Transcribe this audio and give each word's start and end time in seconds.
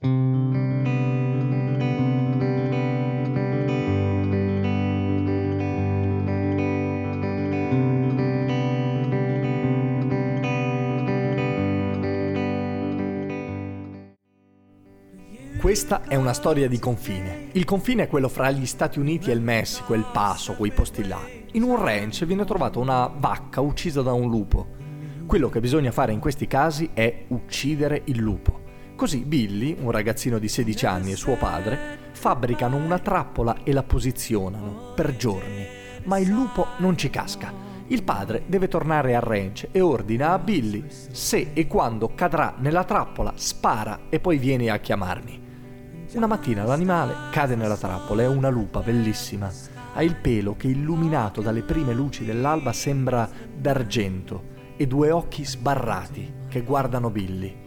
Questa 0.00 0.12
è 16.04 16.14
una 16.14 16.32
storia 16.32 16.68
di 16.68 16.78
confine. 16.78 17.48
Il 17.52 17.64
confine 17.64 18.04
è 18.04 18.08
quello 18.08 18.28
fra 18.28 18.52
gli 18.52 18.66
Stati 18.66 19.00
Uniti 19.00 19.30
e 19.30 19.32
il 19.32 19.40
Messico, 19.40 19.94
il 19.94 20.06
Paso, 20.12 20.54
quei 20.54 20.70
posti 20.70 21.08
là. 21.08 21.18
In 21.52 21.62
un 21.64 21.82
ranch 21.82 22.24
viene 22.24 22.44
trovata 22.44 22.78
una 22.78 23.08
vacca 23.08 23.60
uccisa 23.60 24.02
da 24.02 24.12
un 24.12 24.30
lupo. 24.30 24.76
Quello 25.26 25.48
che 25.48 25.58
bisogna 25.58 25.90
fare 25.90 26.12
in 26.12 26.20
questi 26.20 26.46
casi 26.46 26.90
è 26.94 27.24
uccidere 27.28 28.02
il 28.04 28.18
lupo. 28.18 28.57
Così 28.98 29.18
Billy, 29.18 29.76
un 29.78 29.92
ragazzino 29.92 30.40
di 30.40 30.48
16 30.48 30.84
anni 30.86 31.12
e 31.12 31.16
suo 31.16 31.36
padre, 31.36 32.10
fabbricano 32.10 32.74
una 32.74 32.98
trappola 32.98 33.58
e 33.62 33.72
la 33.72 33.84
posizionano 33.84 34.92
per 34.96 35.14
giorni, 35.14 35.64
ma 36.02 36.18
il 36.18 36.28
lupo 36.28 36.66
non 36.78 36.98
ci 36.98 37.08
casca. 37.08 37.52
Il 37.86 38.02
padre 38.02 38.42
deve 38.48 38.66
tornare 38.66 39.14
al 39.14 39.22
ranch 39.22 39.68
e 39.70 39.80
ordina 39.80 40.32
a 40.32 40.40
Billy 40.40 40.82
se 40.88 41.50
e 41.52 41.68
quando 41.68 42.10
cadrà 42.16 42.56
nella 42.58 42.82
trappola, 42.82 43.34
spara 43.36 44.00
e 44.08 44.18
poi 44.18 44.36
vieni 44.36 44.68
a 44.68 44.78
chiamarmi. 44.78 45.42
Una 46.14 46.26
mattina 46.26 46.64
l'animale 46.64 47.14
cade 47.30 47.54
nella 47.54 47.76
trappola, 47.76 48.22
è 48.22 48.26
una 48.26 48.48
lupa 48.48 48.80
bellissima. 48.80 49.48
Ha 49.94 50.02
il 50.02 50.16
pelo 50.16 50.56
che 50.56 50.66
illuminato 50.66 51.40
dalle 51.40 51.62
prime 51.62 51.94
luci 51.94 52.24
dell'alba 52.24 52.72
sembra 52.72 53.30
d'argento 53.56 54.56
e 54.76 54.88
due 54.88 55.12
occhi 55.12 55.44
sbarrati 55.44 56.34
che 56.48 56.62
guardano 56.62 57.10
Billy. 57.10 57.66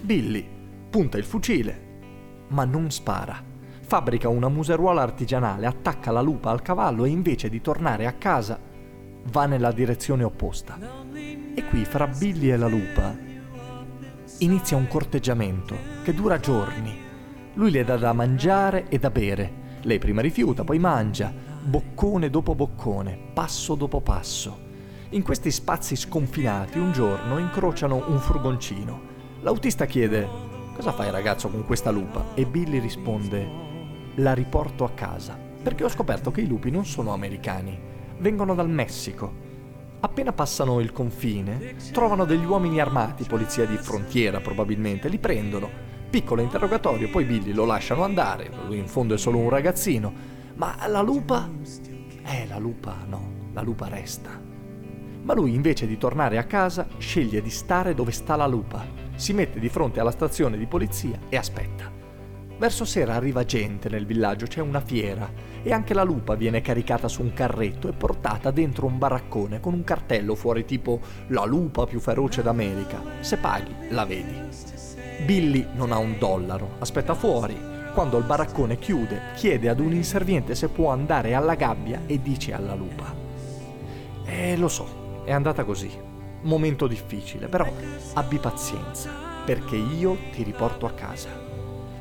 Billy 0.00 0.54
punta 0.96 1.18
il 1.18 1.24
fucile, 1.24 2.46
ma 2.48 2.64
non 2.64 2.90
spara. 2.90 3.44
Fabbrica 3.82 4.30
una 4.30 4.48
museruola 4.48 5.02
artigianale, 5.02 5.66
attacca 5.66 6.10
la 6.10 6.22
lupa 6.22 6.48
al 6.48 6.62
cavallo 6.62 7.04
e 7.04 7.10
invece 7.10 7.50
di 7.50 7.60
tornare 7.60 8.06
a 8.06 8.14
casa 8.14 8.58
va 9.24 9.44
nella 9.44 9.72
direzione 9.72 10.24
opposta. 10.24 10.78
E 11.54 11.64
qui 11.68 11.84
fra 11.84 12.06
Billy 12.06 12.48
e 12.48 12.56
la 12.56 12.66
lupa 12.66 13.14
inizia 14.38 14.78
un 14.78 14.88
corteggiamento 14.88 15.76
che 16.02 16.14
dura 16.14 16.40
giorni 16.40 16.98
lui 17.52 17.70
le 17.70 17.84
dà 17.84 17.98
da 17.98 18.14
mangiare 18.14 18.88
e 18.88 18.98
da 18.98 19.10
bere. 19.10 19.80
Lei 19.82 19.98
prima 19.98 20.22
rifiuta, 20.22 20.64
poi 20.64 20.78
mangia, 20.78 21.30
boccone 21.62 22.30
dopo 22.30 22.54
boccone, 22.54 23.18
passo 23.34 23.74
dopo 23.74 24.00
passo. 24.00 24.58
In 25.10 25.22
questi 25.22 25.50
spazi 25.50 25.94
sconfinati 25.94 26.78
un 26.78 26.92
giorno 26.92 27.36
incrociano 27.36 28.02
un 28.08 28.18
furgoncino. 28.18 29.12
L'autista 29.42 29.84
chiede 29.84 30.45
Cosa 30.76 30.92
fai 30.92 31.10
ragazzo 31.10 31.48
con 31.48 31.64
questa 31.64 31.90
lupa? 31.90 32.34
E 32.34 32.44
Billy 32.44 32.78
risponde 32.80 33.48
La 34.16 34.34
riporto 34.34 34.84
a 34.84 34.90
casa, 34.90 35.34
perché 35.62 35.84
ho 35.84 35.88
scoperto 35.88 36.30
che 36.30 36.42
i 36.42 36.46
lupi 36.46 36.70
non 36.70 36.84
sono 36.84 37.14
americani, 37.14 37.80
vengono 38.18 38.54
dal 38.54 38.68
Messico. 38.68 39.32
Appena 40.00 40.34
passano 40.34 40.80
il 40.80 40.92
confine, 40.92 41.76
trovano 41.92 42.26
degli 42.26 42.44
uomini 42.44 42.78
armati, 42.78 43.24
polizia 43.24 43.64
di 43.64 43.78
frontiera 43.78 44.40
probabilmente, 44.40 45.08
li 45.08 45.18
prendono, 45.18 45.70
Piccolo 46.10 46.42
interrogatorio, 46.42 47.08
poi 47.08 47.24
Billy 47.24 47.52
lo 47.52 47.64
lasciano 47.64 48.04
andare, 48.04 48.50
lui 48.66 48.76
in 48.76 48.86
fondo 48.86 49.14
è 49.14 49.18
solo 49.18 49.38
un 49.38 49.48
ragazzino. 49.48 50.12
Ma 50.56 50.76
la 50.88 51.00
lupa? 51.00 51.48
Eh, 52.22 52.46
la 52.46 52.58
lupa 52.58 52.98
no, 53.08 53.30
la 53.54 53.62
lupa 53.62 53.88
resta. 53.88 54.38
Ma 55.22 55.32
lui 55.32 55.54
invece 55.54 55.86
di 55.86 55.96
tornare 55.96 56.36
a 56.36 56.44
casa 56.44 56.86
sceglie 56.98 57.40
di 57.40 57.50
stare 57.50 57.94
dove 57.94 58.12
sta 58.12 58.36
la 58.36 58.46
lupa. 58.46 59.05
Si 59.16 59.32
mette 59.32 59.58
di 59.58 59.68
fronte 59.68 59.98
alla 59.98 60.10
stazione 60.10 60.56
di 60.56 60.66
polizia 60.66 61.18
e 61.28 61.36
aspetta. 61.36 61.90
Verso 62.58 62.86
sera 62.86 63.14
arriva 63.14 63.44
gente 63.44 63.90
nel 63.90 64.06
villaggio, 64.06 64.46
c'è 64.46 64.60
una 64.60 64.80
fiera 64.80 65.30
e 65.62 65.72
anche 65.72 65.92
la 65.92 66.02
lupa 66.02 66.34
viene 66.36 66.62
caricata 66.62 67.06
su 67.06 67.20
un 67.20 67.34
carretto 67.34 67.88
e 67.88 67.92
portata 67.92 68.50
dentro 68.50 68.86
un 68.86 68.96
baraccone 68.96 69.60
con 69.60 69.74
un 69.74 69.84
cartello 69.84 70.34
fuori 70.34 70.64
tipo 70.64 71.00
la 71.28 71.44
lupa 71.44 71.84
più 71.84 72.00
feroce 72.00 72.42
d'America. 72.42 73.02
Se 73.20 73.36
paghi, 73.36 73.74
la 73.90 74.06
vedi. 74.06 74.40
Billy 75.24 75.66
non 75.74 75.92
ha 75.92 75.98
un 75.98 76.16
dollaro, 76.18 76.76
aspetta 76.78 77.14
fuori. 77.14 77.74
Quando 77.92 78.16
il 78.18 78.24
baraccone 78.24 78.78
chiude, 78.78 79.32
chiede 79.34 79.68
ad 79.68 79.80
un 79.80 79.92
inserviente 79.92 80.54
se 80.54 80.68
può 80.68 80.90
andare 80.90 81.34
alla 81.34 81.54
gabbia 81.54 82.02
e 82.06 82.20
dice 82.20 82.52
alla 82.54 82.74
lupa. 82.74 83.14
E 84.24 84.56
lo 84.56 84.68
so, 84.68 85.22
è 85.24 85.32
andata 85.32 85.64
così. 85.64 86.05
Momento 86.42 86.86
difficile, 86.86 87.48
però 87.48 87.66
abbi 88.14 88.38
pazienza, 88.38 89.10
perché 89.44 89.76
io 89.76 90.16
ti 90.32 90.42
riporto 90.42 90.86
a 90.86 90.92
casa. 90.92 91.28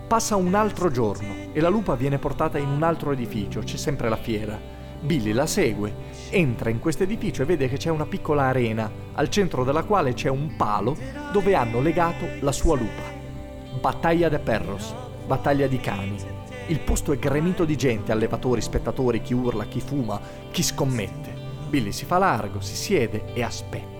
Passa 0.07 0.35
un 0.35 0.53
altro 0.53 0.91
giorno 0.91 1.33
e 1.51 1.59
la 1.59 1.69
lupa 1.69 1.95
viene 1.95 2.19
portata 2.19 2.59
in 2.59 2.69
un 2.69 2.83
altro 2.83 3.11
edificio, 3.11 3.61
c'è 3.61 3.77
sempre 3.77 4.07
la 4.07 4.17
fiera. 4.17 4.73
Billy 4.99 5.31
la 5.31 5.45
segue, 5.47 5.93
entra 6.29 6.69
in 6.69 6.79
questo 6.79 7.03
edificio 7.03 7.41
e 7.41 7.45
vede 7.45 7.67
che 7.67 7.77
c'è 7.77 7.89
una 7.89 8.05
piccola 8.05 8.43
arena, 8.43 8.89
al 9.13 9.29
centro 9.29 9.63
della 9.63 9.83
quale 9.83 10.13
c'è 10.13 10.29
un 10.29 10.55
palo 10.55 10.95
dove 11.31 11.55
hanno 11.55 11.81
legato 11.81 12.27
la 12.41 12.51
sua 12.51 12.75
lupa. 12.75 13.01
Battaglia 13.79 14.29
de 14.29 14.39
Perros, 14.39 14.93
battaglia 15.25 15.67
di 15.67 15.79
cani. 15.79 16.15
Il 16.67 16.79
posto 16.79 17.11
è 17.11 17.17
gremito 17.17 17.65
di 17.65 17.75
gente, 17.75 18.11
allevatori, 18.11 18.61
spettatori, 18.61 19.21
chi 19.21 19.33
urla, 19.33 19.65
chi 19.65 19.79
fuma, 19.79 20.19
chi 20.51 20.63
scommette. 20.63 21.33
Billy 21.67 21.91
si 21.91 22.05
fa 22.05 22.17
largo, 22.17 22.61
si 22.61 22.75
siede 22.75 23.33
e 23.33 23.43
aspetta. 23.43 23.94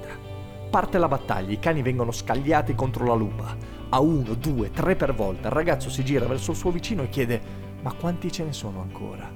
Parte 0.75 0.97
la 0.97 1.08
battaglia, 1.08 1.53
i 1.53 1.59
cani 1.59 1.81
vengono 1.81 2.12
scagliati 2.12 2.75
contro 2.75 3.06
la 3.06 3.13
lupa. 3.13 3.56
A 3.91 4.02
uno, 4.02 4.34
due, 4.34 4.72
tre 4.72 4.97
per 4.97 5.16
volta, 5.16 5.47
il 5.47 5.53
ragazzo 5.53 5.90
si 5.90 6.03
gira 6.03 6.25
verso 6.25 6.52
il 6.52 6.58
suo 6.58 6.69
vicino 6.69 7.02
e 7.02 7.08
chiede: 7.08 7.41
Ma 7.81 7.94
quanti 7.94 8.30
ce 8.30 8.44
ne 8.44 8.52
sono 8.52 8.81
ancora? 8.81 9.31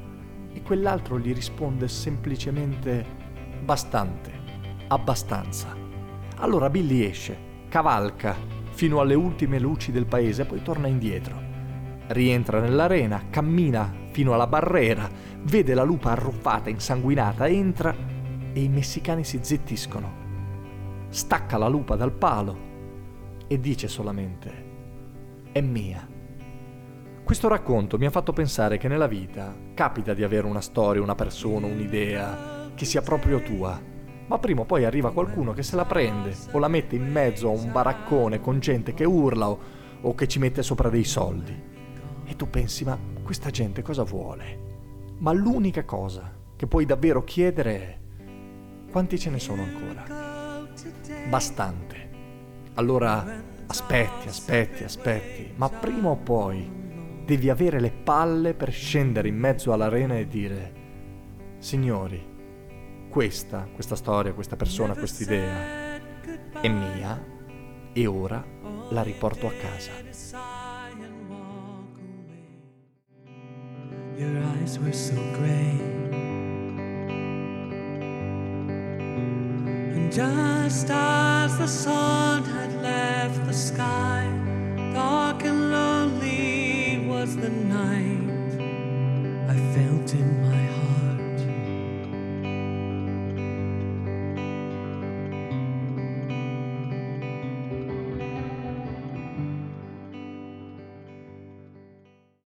E 0.51 0.61
quell'altro 0.61 1.17
gli 1.17 1.33
risponde 1.33 1.87
semplicemente: 1.87 3.05
Bastante, 3.63 4.33
abbastanza. 4.89 5.73
Allora 6.39 6.69
Billy 6.69 7.05
esce, 7.05 7.37
cavalca, 7.69 8.35
fino 8.71 8.99
alle 8.99 9.15
ultime 9.15 9.59
luci 9.59 9.93
del 9.93 10.07
paese, 10.07 10.43
poi 10.43 10.61
torna 10.61 10.87
indietro. 10.87 11.41
Rientra 12.07 12.59
nell'arena, 12.59 13.27
cammina 13.29 13.89
fino 14.11 14.33
alla 14.33 14.47
barriera, 14.47 15.09
vede 15.43 15.73
la 15.73 15.83
lupa 15.83 16.11
arruffata, 16.11 16.69
insanguinata, 16.69 17.47
entra 17.47 17.95
e 18.51 18.61
i 18.61 18.67
messicani 18.67 19.23
si 19.23 19.39
zittiscono. 19.41 20.18
Stacca 21.09 21.57
la 21.57 21.67
lupa 21.67 21.95
dal 21.95 22.11
palo 22.11 22.67
e 23.47 23.59
dice 23.59 23.87
solamente, 23.87 24.67
è 25.51 25.61
mia. 25.61 26.07
Questo 27.23 27.47
racconto 27.47 27.97
mi 27.97 28.05
ha 28.05 28.11
fatto 28.11 28.31
pensare 28.31 28.77
che 28.77 28.87
nella 28.87 29.07
vita 29.07 29.55
capita 29.73 30.13
di 30.13 30.23
avere 30.23 30.47
una 30.47 30.61
storia, 30.61 31.01
una 31.01 31.15
persona, 31.15 31.67
un'idea 31.67 32.71
che 32.75 32.85
sia 32.85 33.01
proprio 33.01 33.41
tua 33.41 33.97
ma 34.29 34.37
prima 34.37 34.61
o 34.61 34.65
poi 34.65 34.85
arriva 34.85 35.11
qualcuno 35.11 35.53
che 35.53 35.63
se 35.63 35.75
la 35.75 35.85
prende 35.85 36.35
o 36.51 36.59
la 36.59 36.67
mette 36.67 36.95
in 36.95 37.11
mezzo 37.11 37.47
a 37.47 37.51
un 37.51 37.71
baraccone 37.71 38.39
con 38.39 38.59
gente 38.59 38.93
che 38.93 39.03
urla 39.03 39.49
o, 39.49 39.59
o 40.01 40.13
che 40.13 40.27
ci 40.27 40.37
mette 40.37 40.61
sopra 40.61 40.89
dei 40.89 41.03
soldi. 41.03 41.59
E 42.25 42.35
tu 42.35 42.47
pensi, 42.47 42.83
ma 42.83 42.95
questa 43.23 43.49
gente 43.49 43.81
cosa 43.81 44.03
vuole? 44.03 44.67
Ma 45.17 45.31
l'unica 45.31 45.83
cosa 45.83 46.31
che 46.55 46.67
puoi 46.67 46.85
davvero 46.85 47.23
chiedere 47.23 47.75
è 47.75 47.97
quanti 48.91 49.17
ce 49.17 49.31
ne 49.31 49.39
sono 49.39 49.63
ancora? 49.63 50.28
Bastante. 51.27 52.09
Allora 52.75 53.43
aspetti, 53.67 54.27
aspetti, 54.27 54.83
aspetti, 54.83 55.53
ma 55.55 55.69
prima 55.69 56.09
o 56.09 56.15
poi 56.15 56.77
devi 57.25 57.49
avere 57.49 57.79
le 57.79 57.91
palle 57.91 58.53
per 58.53 58.71
scendere 58.71 59.27
in 59.27 59.37
mezzo 59.37 59.71
all'arena 59.71 60.17
e 60.17 60.27
dire, 60.27 60.73
signori, 61.59 62.25
questa, 63.09 63.67
questa 63.73 63.95
storia, 63.95 64.33
questa 64.33 64.55
persona, 64.55 64.95
questa 64.95 65.23
idea 65.23 65.99
è 66.61 66.67
mia 66.67 67.23
e 67.93 68.05
ora 68.07 68.43
la 68.89 69.03
riporto 69.03 69.47
a 69.47 69.51
casa. 69.51 69.91
Your 74.17 74.35
eyes 74.35 74.77
were 74.79 74.91
so 74.91 75.15
gray. 75.31 75.98
Just 80.11 80.89
as 80.89 81.55
the 81.59 81.67
sun 81.67 82.43
had 82.43 82.73
left 82.81 83.45
the 83.45 83.53
sky, 83.53 84.25
dark 84.91 85.43
and 85.43 85.69
lonely 85.71 87.05
was 87.07 87.37
the 87.37 87.49
night. 87.49 88.57
I 89.47 89.55
felt 89.75 90.11
in 90.15 90.41
my 90.41 90.48